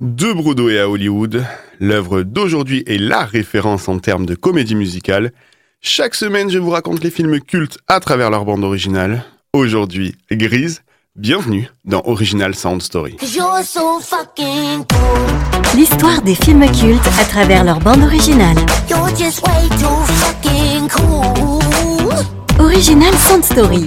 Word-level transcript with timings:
De 0.00 0.32
Broadway 0.32 0.78
à 0.78 0.88
Hollywood, 0.88 1.44
l'œuvre 1.78 2.22
d'aujourd'hui 2.22 2.82
est 2.86 2.96
la 2.96 3.26
référence 3.26 3.86
en 3.86 3.98
termes 3.98 4.24
de 4.24 4.34
comédie 4.34 4.74
musicale. 4.74 5.30
Chaque 5.82 6.14
semaine, 6.14 6.48
je 6.48 6.58
vous 6.58 6.70
raconte 6.70 7.04
les 7.04 7.10
films 7.10 7.38
cultes 7.38 7.76
à 7.86 8.00
travers 8.00 8.30
leur 8.30 8.46
bande 8.46 8.64
originale. 8.64 9.24
Aujourd'hui, 9.52 10.14
Grise. 10.30 10.80
Bienvenue 11.16 11.68
dans 11.84 12.00
Original 12.06 12.54
Sound 12.54 12.80
Story. 12.80 13.18
L'histoire 15.76 16.22
des 16.22 16.34
films 16.34 16.64
cultes 16.72 17.10
à 17.20 17.24
travers 17.26 17.62
leur 17.62 17.80
bande 17.80 18.02
originale. 18.02 18.56
Original 22.58 23.14
Sound 23.18 23.44
Story. 23.44 23.86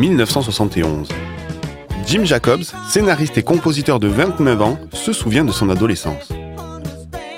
1971. 0.00 1.08
Jim 2.06 2.24
Jacobs, 2.24 2.64
scénariste 2.88 3.36
et 3.36 3.42
compositeur 3.42 4.00
de 4.00 4.08
29 4.08 4.62
ans, 4.62 4.78
se 4.92 5.12
souvient 5.12 5.44
de 5.44 5.52
son 5.52 5.68
adolescence. 5.68 6.30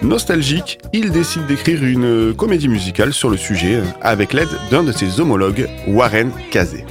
Nostalgique, 0.00 0.78
il 0.92 1.10
décide 1.10 1.46
d'écrire 1.46 1.84
une 1.84 2.32
comédie 2.34 2.68
musicale 2.68 3.12
sur 3.12 3.30
le 3.30 3.36
sujet 3.36 3.82
avec 4.00 4.32
l'aide 4.32 4.48
d'un 4.70 4.84
de 4.84 4.92
ses 4.92 5.20
homologues, 5.20 5.68
Warren 5.88 6.30
Casey. 6.52 6.84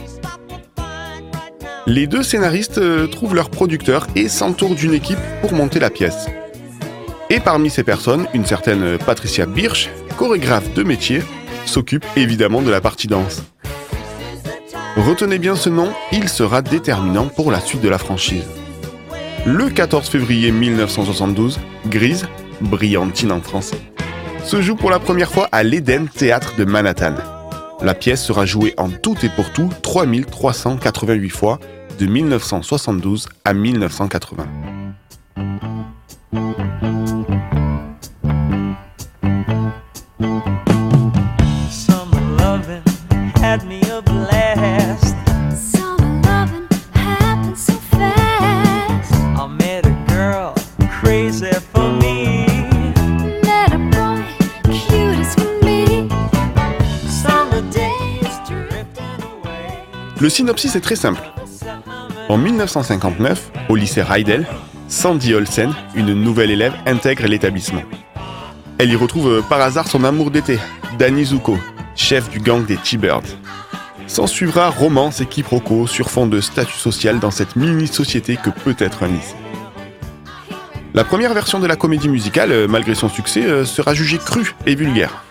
Les 1.87 2.05
deux 2.05 2.23
scénaristes 2.23 2.77
euh, 2.77 3.07
trouvent 3.07 3.33
leur 3.33 3.49
producteur 3.49 4.07
et 4.15 4.27
s'entourent 4.27 4.75
d'une 4.75 4.93
équipe 4.93 5.19
pour 5.41 5.53
monter 5.53 5.79
la 5.79 5.89
pièce. 5.89 6.27
Et 7.29 7.39
parmi 7.39 7.69
ces 7.69 7.83
personnes, 7.83 8.27
une 8.33 8.45
certaine 8.45 8.97
Patricia 8.97 9.45
Birch, 9.45 9.89
chorégraphe 10.17 10.73
de 10.73 10.83
métier, 10.83 11.21
s'occupe 11.65 12.05
évidemment 12.17 12.61
de 12.61 12.69
la 12.69 12.81
partie 12.81 13.07
danse. 13.07 13.41
Retenez 14.97 15.39
bien 15.39 15.55
ce 15.55 15.69
nom, 15.69 15.93
il 16.11 16.27
sera 16.27 16.61
déterminant 16.61 17.27
pour 17.27 17.49
la 17.49 17.61
suite 17.61 17.81
de 17.81 17.87
la 17.87 17.97
franchise. 17.97 18.43
Le 19.45 19.69
14 19.69 20.09
février 20.09 20.51
1972, 20.51 21.59
Grise, 21.87 22.27
brillantine 22.59 23.31
en 23.31 23.39
français, 23.39 23.79
se 24.43 24.61
joue 24.61 24.75
pour 24.75 24.91
la 24.91 24.99
première 24.99 25.31
fois 25.31 25.47
à 25.53 25.63
l'Eden 25.63 26.09
Théâtre 26.09 26.55
de 26.57 26.65
Manhattan. 26.65 27.15
La 27.81 27.93
pièce 27.93 28.21
sera 28.21 28.45
jouée 28.45 28.73
en 28.77 28.89
tout 28.89 29.15
et 29.23 29.29
pour 29.29 29.53
tout 29.53 29.69
3388 29.81 31.29
fois 31.29 31.59
de 31.97 32.05
1972 32.05 33.29
à 33.45 33.53
1980. 33.53 34.45
Le 60.21 60.29
synopsis 60.29 60.75
est 60.75 60.81
très 60.81 60.95
simple. 60.95 61.21
En 62.29 62.37
1959, 62.37 63.51
au 63.69 63.75
lycée 63.75 64.03
Rydell, 64.03 64.45
Sandy 64.87 65.33
Olsen, 65.33 65.73
une 65.95 66.13
nouvelle 66.13 66.51
élève, 66.51 66.75
intègre 66.85 67.25
l'établissement. 67.25 67.81
Elle 68.77 68.91
y 68.91 68.95
retrouve 68.95 69.31
euh, 69.31 69.41
par 69.41 69.61
hasard 69.61 69.87
son 69.87 70.03
amour 70.03 70.29
d'été, 70.29 70.59
Danny 70.99 71.25
Zuko, 71.25 71.57
chef 71.95 72.29
du 72.29 72.39
gang 72.39 72.63
des 72.63 72.77
T-Birds. 72.77 73.35
S'en 74.05 74.27
suivra 74.27 74.69
romance 74.69 75.21
et 75.21 75.25
quiproquo 75.25 75.87
sur 75.87 76.11
fond 76.11 76.27
de 76.27 76.39
statut 76.39 76.77
social 76.77 77.19
dans 77.19 77.31
cette 77.31 77.55
mini-société 77.55 78.37
que 78.37 78.51
peut 78.51 78.75
être 78.77 79.01
un 79.01 79.07
lycée. 79.07 79.35
La 80.93 81.05
première 81.05 81.33
version 81.33 81.59
de 81.59 81.67
la 81.67 81.77
comédie 81.77 82.09
musicale, 82.09 82.51
euh, 82.51 82.67
malgré 82.67 82.95
son 82.95 83.07
succès, 83.07 83.45
euh, 83.45 83.63
sera 83.63 83.93
jugée 83.93 84.17
crue 84.17 84.55
et 84.65 84.75
vulgaire. 84.75 85.23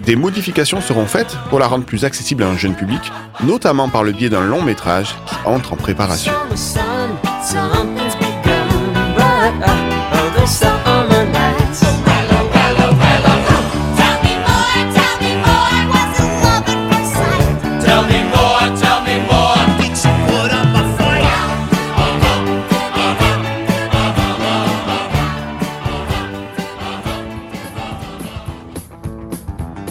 Des 0.00 0.16
modifications 0.16 0.80
seront 0.80 1.06
faites 1.06 1.36
pour 1.50 1.60
la 1.60 1.68
rendre 1.68 1.84
plus 1.84 2.04
accessible 2.04 2.42
à 2.42 2.48
un 2.48 2.56
jeune 2.56 2.74
public, 2.74 3.00
notamment 3.44 3.88
par 3.88 4.02
le 4.02 4.10
biais 4.10 4.28
d'un 4.28 4.42
long 4.42 4.62
métrage 4.62 5.14
qui 5.26 5.36
entre 5.44 5.72
en 5.72 5.76
préparation. 5.76 6.32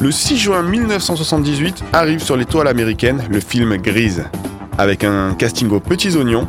Le 0.04 0.12
6 0.12 0.36
juin 0.36 0.64
1978 0.64 1.82
arrive 1.94 2.22
sur 2.22 2.36
les 2.36 2.44
toiles 2.44 2.68
américaines 2.68 3.24
le 3.30 3.40
film 3.40 3.78
Grise, 3.78 4.26
avec 4.78 5.06
un 5.06 5.34
casting 5.34 5.70
aux 5.70 5.80
petits 5.80 6.18
oignons. 6.18 6.46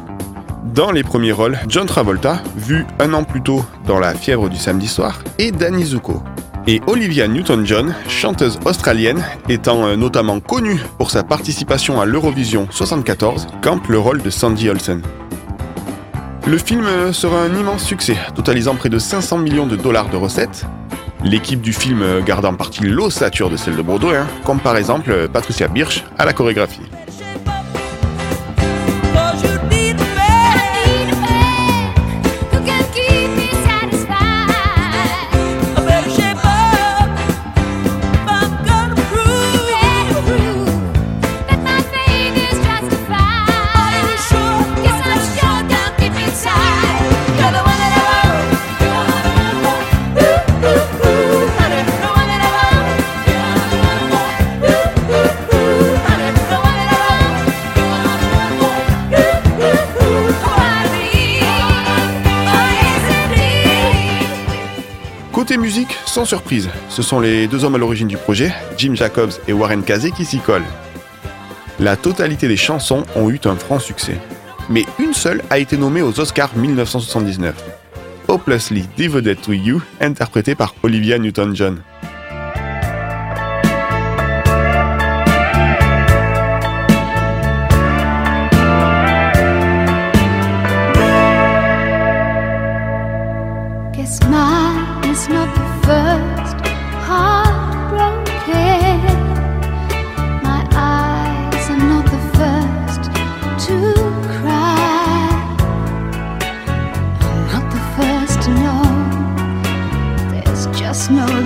Dans 0.75 0.91
les 0.91 1.05
premiers 1.05 1.31
rôles, 1.31 1.57
John 1.69 1.87
Travolta, 1.87 2.43
vu 2.57 2.85
un 2.99 3.15
an 3.15 3.23
plus 3.23 3.43
tôt 3.43 3.65
dans 3.87 4.01
La 4.01 4.13
fièvre 4.13 4.49
du 4.49 4.57
samedi 4.57 4.89
soir, 4.89 5.23
et 5.39 5.53
Danny 5.53 5.85
Zuko. 5.85 6.21
Et 6.67 6.81
Olivia 6.89 7.29
Newton-John, 7.29 7.95
chanteuse 8.09 8.59
australienne, 8.65 9.25
étant 9.49 9.87
euh, 9.87 9.95
notamment 9.95 10.41
connue 10.41 10.81
pour 10.99 11.13
sa 11.13 11.23
participation 11.23 12.01
à 12.01 12.07
l'Eurovision 12.07 12.67
74, 12.73 13.47
campe 13.63 13.87
le 13.87 14.01
rôle 14.01 14.21
de 14.21 14.31
Sandy 14.31 14.69
Olsen. 14.69 15.01
Le 16.49 16.59
film 16.59 16.87
euh, 16.87 17.13
sera 17.13 17.41
un 17.41 17.55
immense 17.55 17.85
succès, 17.85 18.17
totalisant 18.35 18.75
près 18.75 18.89
de 18.89 18.99
500 18.99 19.39
millions 19.39 19.69
de 19.69 19.77
dollars 19.77 20.11
de 20.11 20.17
recettes, 20.17 20.67
L'équipe 21.25 21.63
du 21.63 21.73
film 21.73 22.03
euh, 22.03 22.21
garde 22.21 22.45
en 22.45 22.55
partie 22.55 22.83
l'ossature 22.83 23.49
de 23.49 23.57
celle 23.57 23.77
de 23.77 23.83
Broadway, 23.83 24.15
hein, 24.15 24.27
comme 24.45 24.61
par 24.61 24.77
exemple 24.77 25.11
euh, 25.11 25.27
Patricia 25.27 25.69
Birch 25.69 26.05
à 26.19 26.27
la 26.27 26.35
chorégraphie. 26.35 26.83
Musique, 65.65 65.97
sans 66.05 66.27
surprise, 66.27 66.69
ce 66.91 67.01
sont 67.01 67.21
les 67.21 67.47
deux 67.47 67.65
hommes 67.65 67.75
à 67.75 67.79
l'origine 67.79 68.07
du 68.07 68.19
projet, 68.19 68.53
Jim 68.77 68.95
Jacobs 68.95 69.33
et 69.49 69.55
Warren 69.55 69.83
Casey, 69.83 70.11
qui 70.11 70.27
s'y 70.27 70.39
collent. 70.39 70.71
La 71.81 71.97
totalité 71.97 72.49
des 72.49 72.59
chansons 72.59 73.03
ont 73.17 73.31
eu 73.31 73.41
un 73.47 73.57
franc 73.57 73.79
succès. 73.79 74.19
Mais 74.69 74.85
une 74.99 75.15
seule 75.15 75.41
a 75.49 75.59
été 75.59 75.79
nommée 75.79 76.03
aux 76.03 76.21
Oscars 76.21 76.55
1979. 76.55 77.55
Hopelessly 78.29 78.85
Devoted 78.99 79.41
to 79.41 79.55
You, 79.55 79.81
interprétée 80.03 80.55
par 80.55 80.75
Olivia 80.83 81.19
Newton-John. 81.19 81.81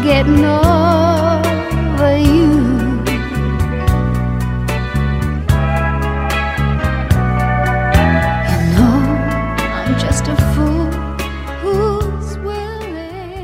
Getting 0.04 0.44
over 0.44 2.18
you. 2.18 2.78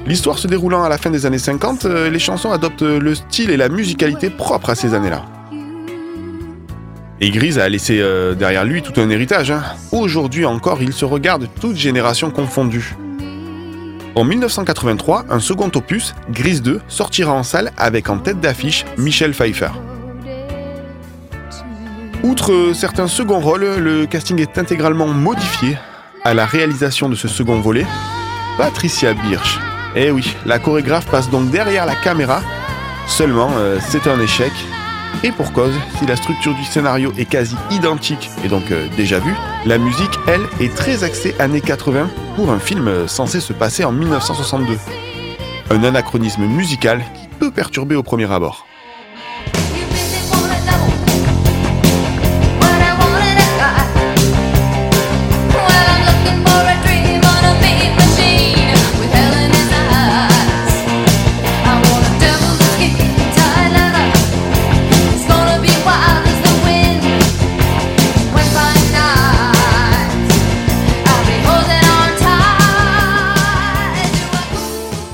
L'histoire 0.06 0.38
se 0.38 0.46
déroulant 0.46 0.84
à 0.84 0.88
la 0.88 0.98
fin 0.98 1.10
des 1.10 1.26
années 1.26 1.38
50, 1.38 1.86
euh, 1.86 2.10
les 2.10 2.18
chansons 2.18 2.52
adoptent 2.52 2.82
le 2.82 3.14
style 3.14 3.50
et 3.50 3.56
la 3.56 3.68
musicalité 3.68 4.28
propres 4.30 4.70
à 4.70 4.74
ces 4.74 4.92
années-là. 4.94 5.24
Et 7.20 7.30
Grise 7.30 7.58
a 7.58 7.68
laissé 7.68 8.00
euh, 8.00 8.34
derrière 8.34 8.64
lui 8.64 8.82
tout 8.82 8.92
un 9.00 9.08
héritage. 9.08 9.50
hein. 9.50 9.62
Aujourd'hui 9.92 10.44
encore, 10.44 10.82
il 10.82 10.92
se 10.92 11.06
regarde 11.06 11.48
toutes 11.58 11.76
générations 11.76 12.30
confondues. 12.30 12.94
En 14.16 14.22
1983, 14.22 15.24
un 15.28 15.40
second 15.40 15.70
opus, 15.74 16.14
Grise 16.30 16.62
2, 16.62 16.80
sortira 16.86 17.32
en 17.32 17.42
salle 17.42 17.72
avec 17.76 18.08
en 18.08 18.18
tête 18.18 18.38
d'affiche 18.38 18.84
Michel 18.96 19.32
Pfeiffer. 19.32 19.70
Outre 22.22 22.72
certains 22.74 23.08
seconds 23.08 23.40
rôles, 23.40 23.64
le 23.64 24.06
casting 24.06 24.40
est 24.40 24.56
intégralement 24.56 25.08
modifié. 25.08 25.76
À 26.22 26.32
la 26.32 26.46
réalisation 26.46 27.08
de 27.08 27.16
ce 27.16 27.26
second 27.26 27.60
volet, 27.60 27.86
Patricia 28.56 29.14
Birch. 29.14 29.58
Eh 29.96 30.12
oui, 30.12 30.34
la 30.46 30.60
chorégraphe 30.60 31.06
passe 31.10 31.28
donc 31.28 31.50
derrière 31.50 31.84
la 31.84 31.96
caméra. 31.96 32.40
Seulement, 33.08 33.50
euh, 33.56 33.78
c'est 33.80 34.06
un 34.06 34.20
échec. 34.20 34.52
Et 35.22 35.32
pour 35.32 35.52
cause, 35.52 35.74
si 35.98 36.06
la 36.06 36.16
structure 36.16 36.54
du 36.54 36.64
scénario 36.64 37.12
est 37.18 37.24
quasi 37.24 37.56
identique 37.70 38.30
et 38.44 38.48
donc 38.48 38.70
euh, 38.70 38.88
déjà 38.96 39.18
vue, 39.18 39.34
la 39.66 39.78
musique, 39.78 40.18
elle, 40.26 40.42
est 40.60 40.74
très 40.74 41.04
axée 41.04 41.34
années 41.38 41.60
80 41.60 42.10
pour 42.36 42.50
un 42.50 42.58
film 42.58 42.88
euh, 42.88 43.06
censé 43.06 43.40
se 43.40 43.52
passer 43.52 43.84
en 43.84 43.92
1962. 43.92 44.76
Un 45.70 45.84
anachronisme 45.84 46.44
musical 46.44 47.02
qui 47.14 47.28
peut 47.38 47.50
perturber 47.50 47.96
au 47.96 48.02
premier 48.02 48.30
abord. 48.30 48.66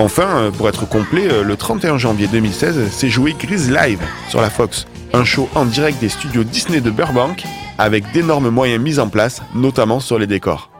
Enfin, 0.00 0.28
euh, 0.38 0.50
pour 0.50 0.66
être 0.66 0.88
complet, 0.88 1.30
euh, 1.30 1.44
le 1.44 1.56
31 1.58 1.98
janvier 1.98 2.26
2016 2.26 2.90
s'est 2.90 3.10
joué 3.10 3.36
Grise 3.38 3.70
Live 3.70 4.00
sur 4.30 4.40
la 4.40 4.48
Fox, 4.48 4.86
un 5.12 5.24
show 5.24 5.46
en 5.54 5.66
direct 5.66 6.00
des 6.00 6.08
studios 6.08 6.42
Disney 6.42 6.80
de 6.80 6.90
Burbank 6.90 7.44
avec 7.76 8.10
d'énormes 8.12 8.48
moyens 8.48 8.82
mis 8.82 8.98
en 8.98 9.08
place, 9.08 9.42
notamment 9.54 10.00
sur 10.00 10.18
les 10.18 10.26
décors. 10.26 10.70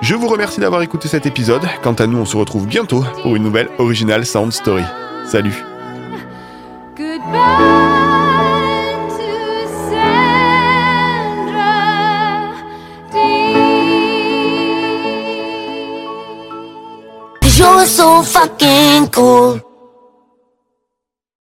Je 0.00 0.14
vous 0.14 0.28
remercie 0.28 0.60
d'avoir 0.60 0.80
écouté 0.80 1.08
cet 1.08 1.26
épisode. 1.26 1.68
Quant 1.82 1.92
à 1.92 2.06
nous, 2.06 2.16
on 2.16 2.24
se 2.24 2.38
retrouve 2.38 2.66
bientôt 2.66 3.04
pour 3.22 3.36
une 3.36 3.42
nouvelle 3.42 3.68
Original 3.78 4.24
Sound 4.24 4.52
Story. 4.52 4.84
Salut 5.28 5.52
Goodbye 6.94 7.26
to 9.16 9.30
Sandra 9.88 11.74
Dee. 13.12 13.56
Cause 17.42 17.58
you're 17.58 17.86
so 17.86 18.22
fucking. 18.22 18.85